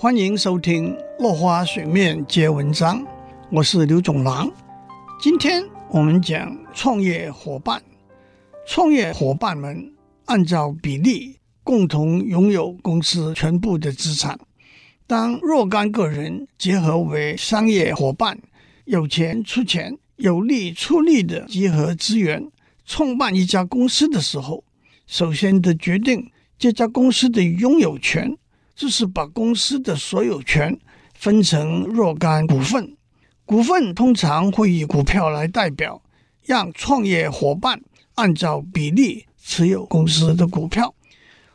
[0.00, 3.02] 欢迎收听《落花水面皆文章》，
[3.50, 4.48] 我是刘总郎。
[5.20, 5.60] 今天
[5.90, 7.82] 我们讲创业伙伴。
[8.64, 9.92] 创业伙伴们
[10.26, 14.38] 按照比例共同拥有公司全部的资产。
[15.04, 18.38] 当若干个人结合为商业伙伴，
[18.84, 22.48] 有钱出钱，有力出力的集合资源，
[22.86, 24.62] 创办一家公司的时候，
[25.08, 28.38] 首先得决定这家公司的拥有权，
[28.78, 30.78] 就是把公司的所有权
[31.12, 32.96] 分成若干股份。
[33.44, 36.00] 股份通常会以股票来代表，
[36.44, 37.82] 让创业伙伴
[38.14, 40.94] 按照比例持有公司的股票。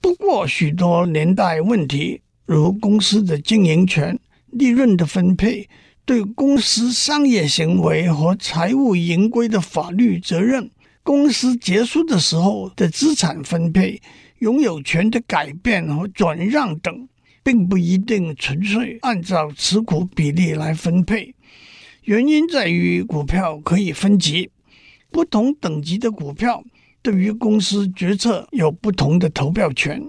[0.00, 5.68] 不过，许多年代问题，如公司的经营权、利润的分配。
[6.06, 10.68] 对公司商业行为和财务盈亏的法律责任，
[11.04, 14.00] 公司结束的时候的资产分配、
[14.38, 17.06] 拥有权的改变和转让等，
[17.42, 21.34] 并不一定纯粹按照持股比例来分配。
[22.04, 24.50] 原因在于股票可以分级，
[25.10, 26.64] 不同等级的股票
[27.02, 30.02] 对于公司决策有不同的投票权，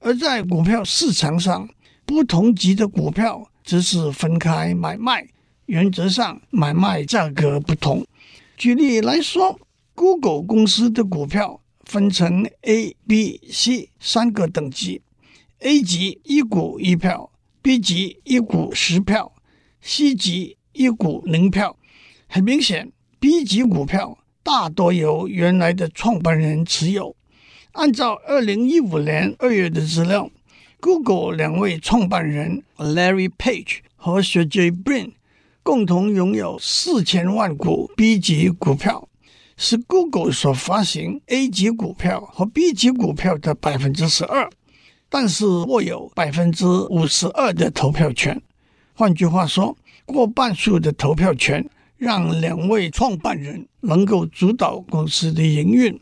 [0.00, 1.68] 而在股票市场上，
[2.04, 5.26] 不同级的股票则是分开买卖。
[5.66, 8.04] 原则上，买卖价格不同。
[8.56, 9.60] 举例来说
[9.94, 15.00] ，Google 公司的股票分成 A、B、C 三个等级
[15.60, 17.30] ，A 级一股一票
[17.62, 19.32] ，B 级一股十票
[19.80, 21.76] ，C 级一股零票。
[22.26, 27.16] 很明显，B 级股票大多由原来的创办人持有。
[27.72, 30.30] 按照二零一五年二月的资料
[30.80, 35.12] ，Google 两位创办人 Larry Page 和 Sergey Brin
[35.62, 39.08] 共同拥有四千万股 B 级股票，
[39.56, 44.50] 是 Google 所发行 A 级股票和 B 级股票的百分之十二，
[45.10, 48.40] 但是握有百分之五十二的投票权。
[48.94, 56.00] 换句话说，过半数的投票权让两位创办人能够主导公司的营运。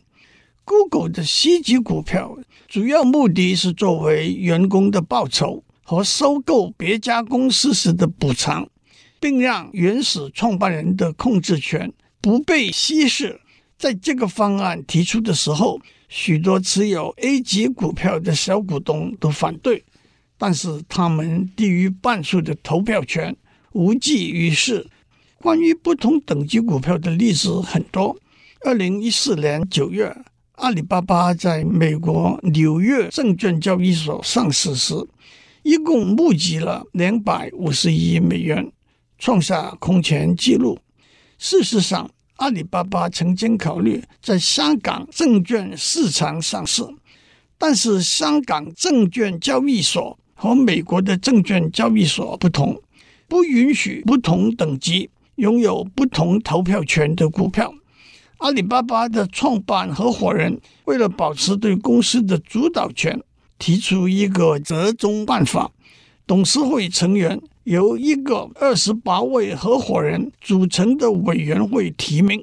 [0.64, 8.68] Google 的 C 级股票主要目的是作为员工的报酬和收购别家公司时的补偿。
[9.20, 13.40] 并让原始创办人的控制权不被稀释。
[13.78, 19.84] 在这个方案提出的时候，许多持有 A 级股票的小股东都反对，
[20.36, 23.36] 但是他们低于半数的投票权
[23.72, 24.86] 无济于事。
[25.40, 28.16] 关于不同等级股票的例子很多。
[28.62, 30.16] 二零一四年九月，
[30.56, 34.94] 阿里巴巴在美国纽约证券交易所上市时，
[35.62, 38.72] 一共募集了两百五十亿美元。
[39.16, 40.78] 创下空前纪录。
[41.38, 46.84] 事实上，阿里巴巴曾经考虑在香港证券市场上市，
[47.58, 52.80] 但是香港证券交易所和美国的证券交易所不同，
[53.26, 57.74] 不允许不同等级拥有不同投票权的股票。
[58.36, 63.20] 阿里巴巴的创办合伙人为了保持对公司的主导权，
[63.58, 65.72] 提出一个折中办法，
[66.24, 67.40] 董事会成员。
[67.68, 72.42] 由一个二十八位合伙人组成的委员会提名，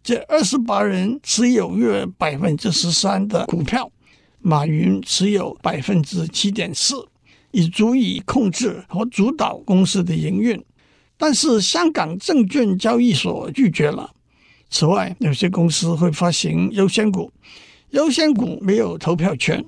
[0.00, 3.90] 这二十八人持有约百分之十三的股票，
[4.38, 7.04] 马云持有百分之七点四，
[7.50, 10.64] 已足以控制和主导公司的营运。
[11.16, 14.12] 但是香港证券交易所拒绝了。
[14.70, 17.32] 此外，有些公司会发行优先股，
[17.90, 19.64] 优先股没有投票权，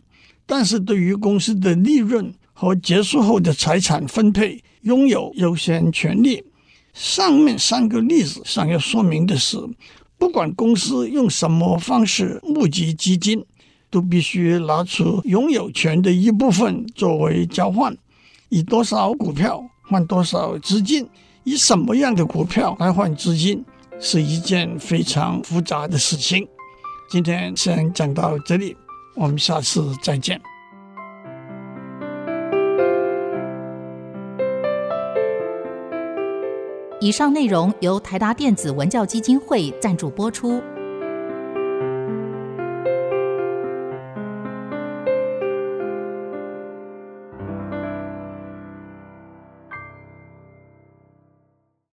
[0.47, 4.63] 但是对于公司的利润和结束后的财产分配。
[4.83, 6.45] 拥有优先权利。
[6.93, 9.59] 上面三个例子想要说明的是，
[10.19, 13.45] 不管公司用什么方式募集基金，
[13.91, 17.97] 都必须拿出拥有权的一部分作为交换。
[18.51, 21.09] 以多少股票换多少资金，
[21.45, 23.65] 以什么样的股票来换资金，
[23.99, 26.47] 是一件非常复杂的事情。
[27.11, 28.77] 今天先讲到这里，
[29.17, 30.39] 我们下次再见。
[37.03, 40.63] 以上内容由台达电子文教基金会赞助播出。